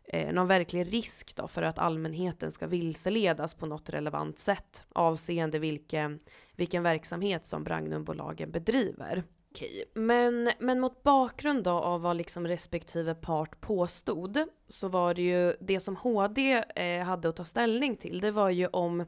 [0.07, 5.59] eh, någon verklig risk då för att allmänheten ska vilseledas på något relevant sätt avseende
[5.59, 6.19] vilken,
[6.55, 9.23] vilken verksamhet som Bragnumbolagen bedriver.
[9.51, 15.21] Okej, men, men mot bakgrund då av vad liksom respektive part påstod så var det
[15.21, 19.05] ju det som HD eh, hade att ta ställning till det var ju om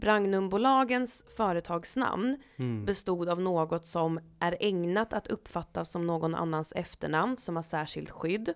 [0.00, 2.84] Bragnumbolagens företagsnamn Mm.
[2.84, 8.10] bestod av något som är ägnat att uppfattas som någon annans efternamn som har särskilt
[8.10, 8.54] skydd.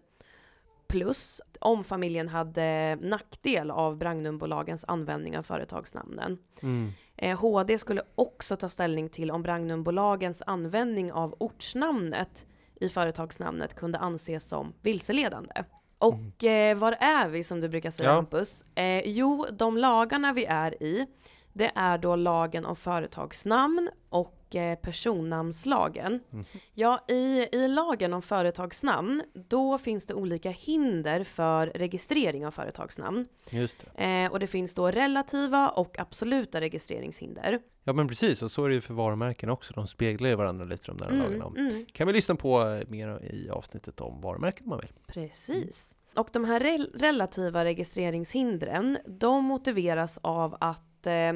[0.86, 6.38] Plus om familjen hade nackdel av Bragnumbolagens användning av företagsnamnen.
[6.62, 6.92] Mm.
[7.16, 12.46] Eh, HD skulle också ta ställning till om Bragnumbolagens användning av ortsnamnet
[12.80, 15.64] i företagsnamnet kunde anses som vilseledande.
[15.98, 18.14] Och eh, var är vi som du brukar säga Ja.
[18.14, 18.64] Hampus?
[18.74, 21.06] Eh, jo, de lagarna vi är i,
[21.52, 26.20] det är då lagen om företagsnamn och eh, personnamnslagen.
[26.30, 26.44] Mhm.
[26.74, 33.26] Ja, i, i lagen om företagsnamn, då finns det olika hinder för registrering av företagsnamn.
[33.50, 34.04] Just det.
[34.04, 37.58] Eh, och det finns då relativa och absoluta registreringshinder.
[37.84, 39.72] Ja men precis, och så är det ju för varumärken också.
[39.74, 41.60] De speglar ju varandra lite de där Mm, lagarna.
[41.60, 44.92] mm, Kan vi lyssna på eh, mer i avsnittet om varumärken om man vill.
[45.06, 45.96] precis.
[46.16, 51.32] Och de här rel- relativa registreringshindren, de motiveras av att eh,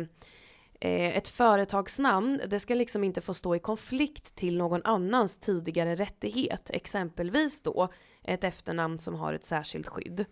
[0.81, 6.71] ett företagsnamn, det ska liksom inte få stå i konflikt till någon annans tidigare rättighet.
[6.71, 7.89] Exempelvis då
[8.25, 10.25] ett efternamn som har ett särskilt skydd.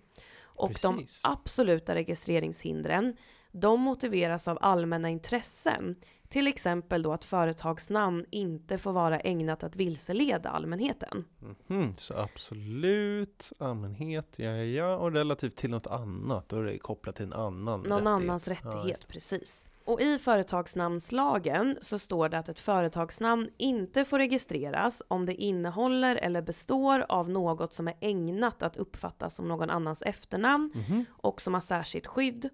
[0.43, 1.21] Och de Precis.
[1.25, 3.17] absoluta registreringshindren,
[3.53, 5.97] de motiveras av allmänna intressen.
[6.29, 11.25] Till exempel då att företagsnamn inte får vara ägnat att vilseleda allmänheten.
[11.69, 16.49] Mhm, Så absolut, allmänhet, ja, ja, ja, och relativt till något annat.
[16.49, 18.07] Då är det kopplat till en annan Någon rättighet.
[18.07, 19.13] annans Ja, rättighet, det.
[19.13, 19.71] precis.
[19.85, 26.17] Och i företagsnamnslagen så står det att ett företagsnamn inte får registreras om det innehåller
[26.17, 31.05] eller består av något som är ägnat att uppfattas som någon annans efternamn Mhm.
[31.11, 32.49] och som har särskilt skydd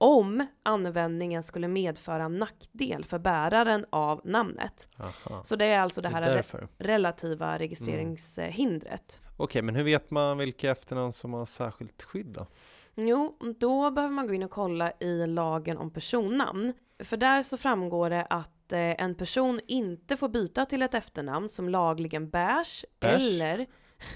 [0.00, 4.88] om användningen skulle medföra nackdel för bäraren av namnet.
[4.98, 5.44] Aha.
[5.44, 9.20] Så det är alltså det Det här är re- relativa registreringshindret.
[9.36, 12.46] Okej, men hur vet man vilka efternamn som har särskilt skydd då?
[12.94, 16.72] Jo, då behöver man gå in och kolla i lagen om personnamn.
[17.04, 21.48] För där så framgår det att eh, en person inte får byta till ett efternamn
[21.48, 23.14] som lagligen bärs Bärs?
[23.22, 23.66] eller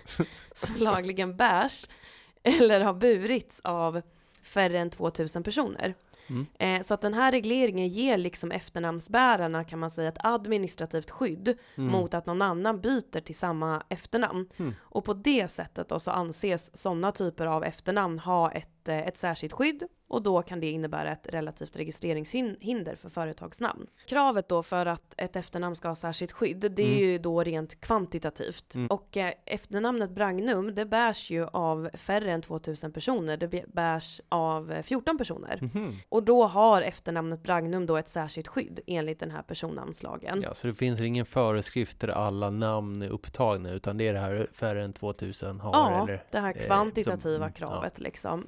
[0.55, 1.87] som lagligen bärs
[2.43, 4.03] eller har burits av
[4.45, 5.95] färre än 2000 personer.
[6.27, 6.47] Mm.
[6.59, 11.59] Eh, så att den här regleringen ger liksom efternamnsbärarna kan man säga ett administrativt skydd
[11.75, 11.93] Mm.
[11.93, 14.49] mot att någon annan byter till samma efternamn.
[14.57, 14.75] Mm.
[14.81, 19.17] Och på det sättet då så anses sådana typer av efternamn ha ett, eh, ett
[19.17, 19.83] särskilt skydd
[20.15, 23.87] och då kan det innebära ett relativt registreringshinder för företagsnamn.
[24.07, 26.99] Kravet då för att ett efternamn ska ha särskilt skydd, det är Mm.
[27.11, 28.75] ju då rent kvantitativt.
[28.75, 28.87] Mm.
[28.87, 34.73] Och eh, efternamnet Bragnum, det bärs ju av färre än 2000 personer, det bärs av
[34.73, 35.59] eh, 14 personer.
[35.75, 35.93] Mhm.
[36.09, 40.43] Och då har efternamnet Bragnum då ett särskilt skydd enligt den här personnamnslagen.
[40.43, 44.19] Ja, så det finns ingen föreskrift där alla namn är upptagna utan det är det
[44.19, 46.25] här färre än 2000 har Ja, eller?
[46.31, 48.45] det här eh, kvantitativa som- mm, kravet liksom.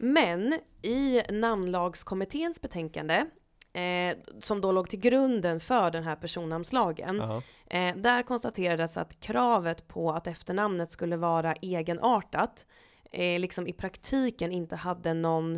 [0.00, 3.24] Men i namnlagskommitténs betänkande,
[3.72, 7.42] eh, som då låg till grunden för den här personnamnslagen, Ja.
[7.78, 12.66] eh, där konstaterades att kravet på att efternamnet skulle vara egenartat,
[13.12, 15.56] eh, liksom i praktiken inte hade någon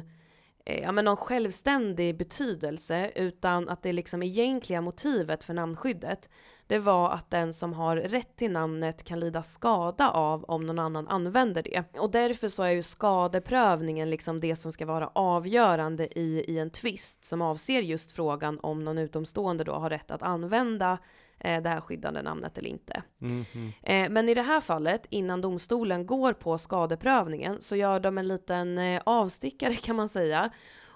[0.66, 6.31] eh, ja, men någon självständig betydelse utan att det liksom egentliga motivet för namnskyddet
[6.70, 10.78] det var att den som har rätt till namnet kan lida skada av om någon
[10.78, 11.85] annan använder det.
[11.98, 16.70] Och därför så är ju skadeprövningen liksom det som ska vara avgörande i, i en
[16.70, 20.98] tvist som avser just frågan om någon utomstående då har rätt att använda
[21.38, 23.02] eh, det här skyddande namnet eller inte.
[23.18, 23.72] Mhm.
[23.83, 28.28] Eh, men i det här fallet, innan domstolen går på skadeprövningen, så gör de en
[28.28, 30.50] liten eh, avstickare kan man säga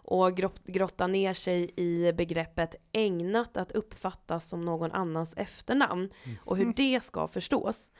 [0.04, 6.10] och grott, grottar ner sig i begreppet ägnat att uppfattas som någon annans efternamn
[6.44, 7.90] och hur det ska förstås.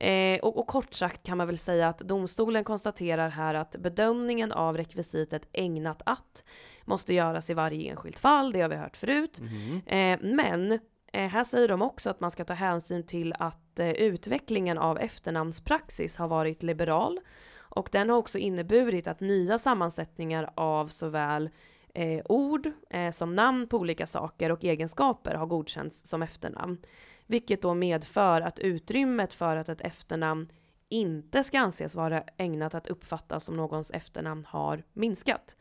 [0.00, 4.52] Eh, och, och kort sagt kan man väl säga att domstolen konstaterar här att bedömningen
[4.52, 6.44] av rekvisitet ägnat att
[6.84, 9.40] måste göras i varje enskilt fall, det har vi hört förut.
[9.40, 9.82] Mhm.
[9.86, 10.72] Eh, men
[11.12, 14.98] eh, här säger de också att man ska ta hänsyn till att eh, utvecklingen av
[14.98, 17.20] efternamnspraxis har varit liberal
[17.68, 21.50] och den har också inneburit att nya sammansättningar av såväl
[21.94, 26.78] eh, ord eh, som namn på olika saker och egenskaper har godkänts som efternamn.
[27.26, 30.48] Vilket då medför att utrymmet för att ett efternamn
[30.88, 35.56] inte ska anses vara ägnat att uppfattas som någons efternamn har minskat.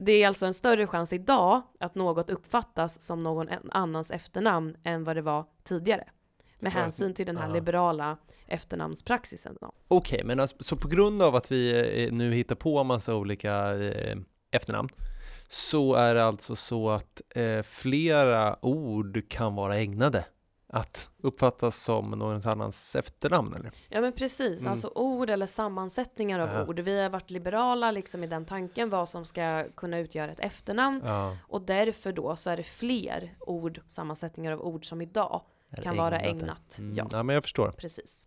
[0.00, 5.04] Det är alltså en större chans idag att något uppfattas som någon annans efternamn än
[5.04, 6.08] vad det var tidigare.
[6.64, 7.54] Med För hänsyn till den här ja.
[7.54, 9.56] liberala efternamnspraxisen.
[9.88, 13.14] Okej, men alltså, så på grund av att vi eh, nu hittar på en massa
[13.14, 14.16] olika eh,
[14.50, 14.88] efternamn
[15.48, 20.24] så är det alltså så att eh, flera ord kan vara ägnade
[20.68, 23.70] att uppfattas som någon annans efternamn eller?
[23.88, 24.70] Ja men precis, Mm.
[24.70, 26.66] alltså ord eller sammansättningar av Ja.
[26.66, 26.80] ord.
[26.80, 31.00] Vi har varit liberala liksom i den tanken vad som ska kunna utgöra ett efternamn.
[31.04, 35.42] Ja, Och därför då så är det fler ord, sammansättningar av ord som idag
[35.82, 36.78] kan vara ägnat.
[36.78, 37.08] Mm, Ja.
[37.12, 37.70] ja, men jag förstår.
[37.70, 38.26] Precis.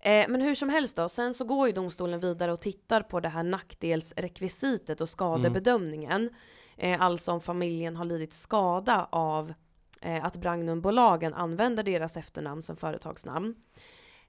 [0.00, 3.20] Eh, men hur som helst då, sen så går ju domstolen vidare och tittar på
[3.20, 6.30] det här nackdelsrekvisitet och skadebedömningen.
[6.76, 9.54] Eh, alltså om familjen har lidit skada av
[10.02, 13.54] eh, att Bragnumbolagen använder deras efternamn som företagsnamn.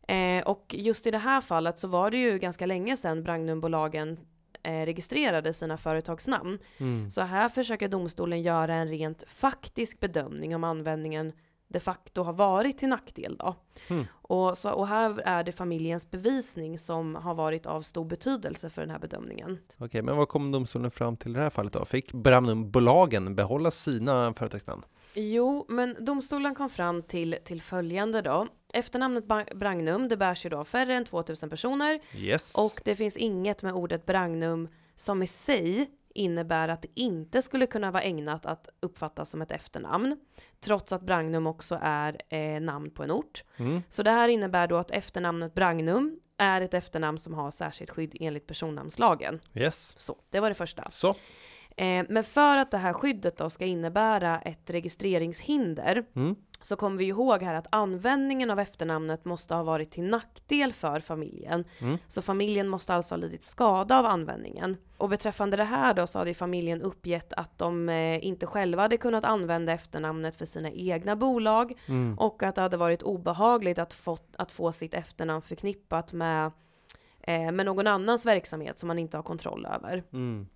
[0.07, 4.17] Eh, och just i det här fallet så var det ju ganska länge sedan Bragnumbolagen
[4.63, 6.59] eh, registrerade sina företagsnamn.
[6.77, 7.09] Mm.
[7.09, 11.33] Så här försöker domstolen göra en rent faktisk bedömning om användningen
[11.71, 13.55] de facto har varit till nackdel då.
[13.87, 14.05] Mm.
[14.11, 18.81] Och, så, och här är det familjens bevisning som har varit av stor betydelse för
[18.81, 19.57] den här bedömningen.
[19.77, 21.85] Okej, men vad kom domstolen fram till i det här fallet då?
[21.85, 24.83] Fick Bramnum-bolagen behålla sina företagsnamn?
[25.13, 28.47] Jo, men domstolen kom fram till, till följande då.
[28.73, 32.55] Efternamnet Bragnum, det bärs ju då av färre än 2000 personer Yes.
[32.57, 37.65] och det finns inget med ordet Bragnum som i sig innebär att det inte skulle
[37.65, 40.17] kunna vara ägnat att uppfattas som ett efternamn,
[40.59, 43.43] trots att Bragnum också är eh, namn på en ort.
[43.57, 43.81] Mm.
[43.89, 48.15] Så det här innebär då att efternamnet Bragnum är ett efternamn som har särskilt skydd
[48.19, 49.39] enligt personnamnslagen.
[49.53, 49.93] Yes.
[49.97, 50.89] Så, det var det första.
[50.89, 51.09] Så.
[51.77, 56.35] Eh, men för att det här skyddet då ska innebära ett registreringshinder Mm.
[56.61, 60.99] Så kommer vi ihåg här att användningen av efternamnet måste ha varit till nackdel för
[60.99, 61.65] familjen.
[61.79, 61.97] Mm.
[62.07, 64.77] Så familjen måste alltså ha lidit skada av användningen.
[64.97, 68.97] Och beträffande det här då så hade familjen uppgett att de eh, inte själva hade
[68.97, 72.17] kunnat använda efternamnet för sina egna bolag Mm.
[72.19, 76.51] och att det hade varit obehagligt att få, att få sitt efternamn förknippat med,
[77.21, 80.03] eh, med någon annans verksamhet som man inte har kontroll över.
[80.13, 80.47] Mm.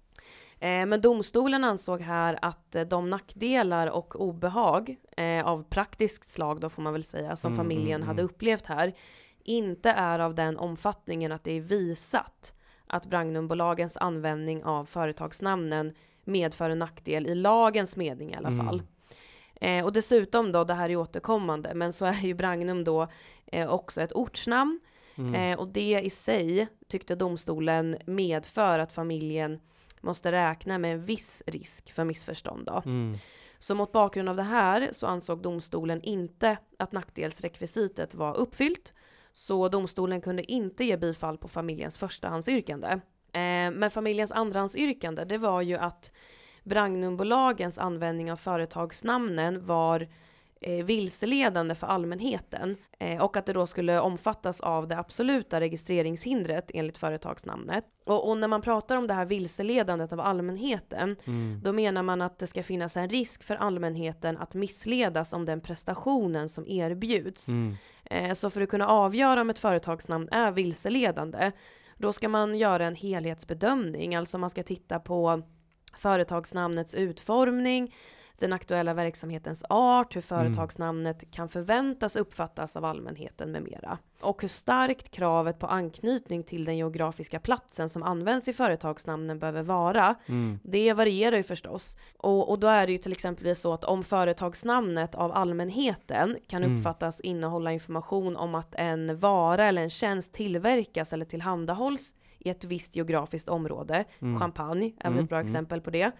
[0.63, 6.59] Eh, men domstolen ansåg här att eh, de nackdelar och obehag eh, av praktiskt slag
[6.59, 8.31] då får man väl säga som Mm, familjen mm, hade mm.
[8.33, 8.93] upplevt här
[9.43, 12.53] inte är av den omfattningen att det är visat
[12.87, 15.93] att Bragnumbolagens användning av företagsnamnen
[16.23, 18.65] medför en nackdel i lagens mening i alla Mm.
[18.65, 18.81] fall.
[19.61, 23.07] Eh, och dessutom då, det här är återkommande, men så är ju Bragnum då
[23.45, 24.79] eh, också ett ortsnamn
[25.15, 25.35] Mm.
[25.35, 29.59] Eh, och det i sig tyckte domstolen medför att familjen
[30.03, 32.65] måste räkna med en viss risk för missförstånd.
[32.65, 32.81] Då.
[32.85, 33.17] Mm.
[33.59, 38.93] Så mot bakgrund av det här så ansåg domstolen inte att nackdelsrekvisitet var uppfyllt.
[39.33, 42.87] Så domstolen kunde inte ge bifall på familjens förstahandsyrkande.
[42.87, 46.11] Eh, men familjens andrahandsyrkande det var ju att
[46.63, 50.07] Brangnumbolagens användning av företagsnamnen var
[50.63, 56.71] eh, vilseledande för allmänheten eh, och att det då skulle omfattas av det absoluta registreringshindret
[56.73, 57.85] enligt företagsnamnet.
[58.05, 61.61] Och, och när man pratar om det här vilseledandet av allmänheten, Mm.
[61.63, 65.61] då menar man att det ska finnas en risk för allmänheten att missledas om den
[65.61, 67.49] prestationen som erbjuds.
[67.49, 67.75] Mm.
[68.05, 71.51] Eh, så för att kunna avgöra om ett företagsnamn är vilseledande,
[71.97, 75.41] då ska man göra en helhetsbedömning, alltså man ska titta på
[75.97, 77.95] företagsnamnets utformning,
[78.39, 83.97] den aktuella verksamhetens art, hur företagsnamnet kan förväntas uppfattas av allmänheten med mera.
[84.21, 89.63] Och hur starkt kravet på anknytning till den geografiska platsen som används i företagsnamnen behöver
[89.63, 90.15] vara.
[90.25, 90.59] Mm.
[90.63, 91.97] Det varierar ju förstås.
[92.17, 96.63] Och, och då är det ju till exempel så att om företagsnamnet av allmänheten kan
[96.63, 96.77] Mm.
[96.77, 102.63] uppfattas innehålla information om att en vara eller en tjänst tillverkas eller tillhandahålls i ett
[102.63, 104.39] visst geografiskt område, Mm.
[104.39, 105.45] champagne är väl Mm, ett bra mm.
[105.45, 106.11] exempel på det,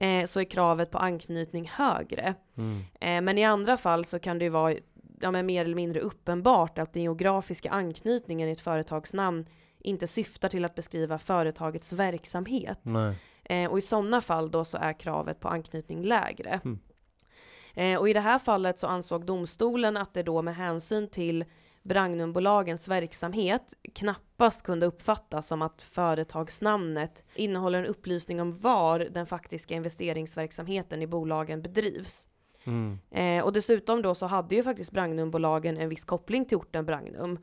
[0.00, 2.34] eh, så är kravet på anknytning högre.
[2.56, 2.84] Mm.
[3.00, 4.74] Eh, men i andra fall så kan det ju vara
[5.20, 9.44] ja, men mer eller mindre uppenbart att den geografiska anknytningen i ett företagsnamn
[9.78, 12.80] inte syftar till att beskriva företagets verksamhet.
[13.44, 16.60] Eh, och i sådana fall då så är kravet på anknytning lägre.
[16.64, 16.78] Mm.
[17.74, 21.44] Eh, och i det här fallet så ansåg domstolen att det då med hänsyn till
[21.86, 29.74] Brangnumbolagens verksamhet knappast kunde uppfattas som att företagsnamnet innehåller en upplysning om var den faktiska
[29.74, 32.28] investeringsverksamheten i bolagen bedrivs.
[32.64, 32.98] Mm.
[33.10, 37.38] Eh, och dessutom då så hade ju faktiskt Brangnumbolagen en viss koppling till orten Bragnum.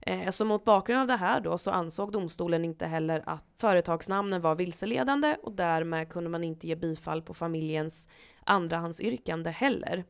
[0.00, 4.40] Eh, så mot bakgrund av det här då så ansåg domstolen inte heller att företagsnamnen
[4.40, 8.08] var vilseledande och därmed kunde man inte ge bifall på familjens
[8.44, 10.04] andrahandsyrkande heller.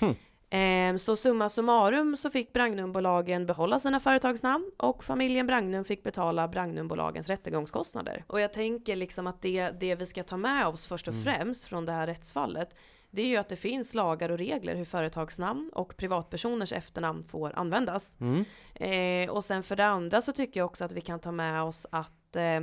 [0.00, 0.14] Hmm.
[0.52, 6.48] Eh, så summa summarum så fick Brangnumbolagen behålla sina företagsnamn och familjen Bragnum fick betala
[6.48, 8.24] Brangnumbolagens rättegångskostnader.
[8.26, 11.24] Och jag tänker liksom att det, det vi ska ta med oss först och Mm.
[11.24, 12.76] främst från det här rättsfallet
[13.10, 17.52] det är ju att det finns lagar och regler hur företagsnamn och privatpersoners efternamn får
[17.58, 18.16] användas.
[18.20, 18.44] Mm.
[18.74, 21.62] Eh, och sen för det andra så tycker jag också att vi kan ta med
[21.62, 22.60] oss att eh,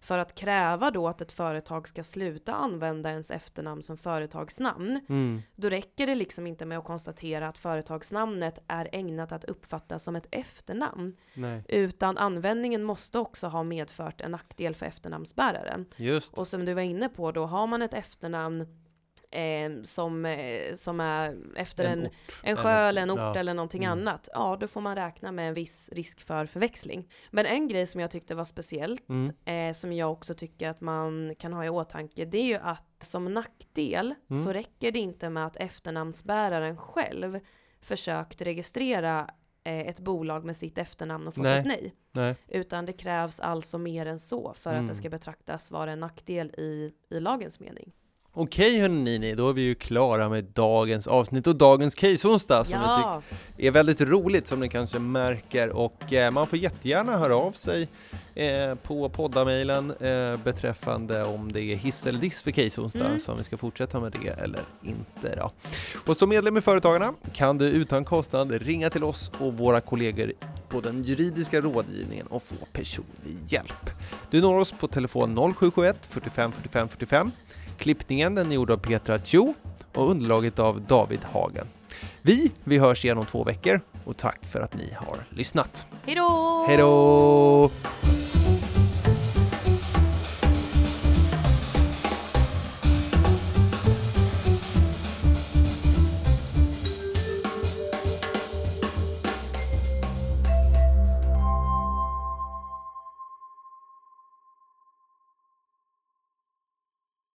[0.00, 5.42] för att kräva då att ett företag ska sluta använda ens efternamn som företagsnamn, Mm.
[5.56, 10.16] då räcker det liksom inte med att konstatera att företagsnamnet är ägnat att uppfattas som
[10.16, 11.64] ett efternamn, Nej.
[11.68, 15.86] utan användningen måste också ha medfört en nackdel för efternamnsbäraren.
[15.96, 16.34] Just.
[16.38, 18.66] Och som du var inne på då, har man ett efternamn
[19.30, 22.12] eh, som, eh, som är efter en, ort.
[22.42, 23.36] en sjö eller en ort ja.
[23.36, 23.98] eller någonting Mm.
[23.98, 27.08] annat, ja då får man räkna med en viss risk för förväxling.
[27.30, 29.30] Men en grej som jag tyckte var speciellt, Mm.
[29.44, 32.86] eh, som jag också tycker att man kan ha i åtanke, det är ju att
[33.02, 34.44] som nackdel Mm.
[34.44, 37.40] så räcker det inte med att efternamnsbäraren själv
[37.80, 39.30] försökt registrera
[39.64, 41.58] eh, ett bolag med sitt efternamn och fått Nej.
[41.58, 41.94] ett nej.
[42.12, 42.34] Nej.
[42.48, 44.82] Utan det krävs alltså mer än så för Mm.
[44.84, 47.92] att det ska betraktas vara en nackdel i, i lagens mening.
[48.42, 52.84] Okej hörni, då är vi ju klara med dagens avsnitt och dagens case-onsdag som vi
[52.86, 53.22] Ja,
[53.56, 57.52] tycker är väldigt roligt som ni kanske märker och eh, man får jättegärna höra av
[57.52, 57.88] sig
[58.34, 63.18] eh, på poddamailen eh, beträffande om det är hiss eller diss för case-onsdag Mm.
[63.20, 65.50] så om vi ska fortsätta med det eller inte då.
[66.06, 70.32] Och som medlem i Företagarna kan du utan kostnad ringa till oss och våra kollegor
[70.68, 73.90] på den juridiska rådgivningen och få personlig hjälp.
[74.30, 77.30] Du når oss på telefon 0771 45 45 45
[77.80, 79.54] Klippningen den är gjord av Petra Tjo
[79.94, 81.66] och underlaget av David Hagen.
[82.22, 85.86] Vi, vi hörs igen om två veckor och tack för att ni har lyssnat.
[86.66, 87.70] Hej då!